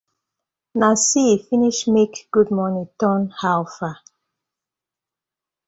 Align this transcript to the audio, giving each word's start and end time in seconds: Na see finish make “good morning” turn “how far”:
Na 0.79 0.89
see 0.95 1.37
finish 1.37 1.85
make 1.87 2.27
“good 2.31 2.49
morning” 2.49 2.89
turn 2.99 3.29
“how 3.39 3.63
far”: 3.65 3.99